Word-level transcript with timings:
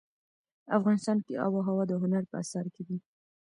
افغانستان 0.77 1.17
کې 1.25 1.39
آب 1.45 1.51
وهوا 1.55 1.83
د 1.87 1.93
هنر 2.01 2.23
په 2.31 2.35
اثار 2.43 2.65
کې 2.73 2.81
دي. 2.87 2.97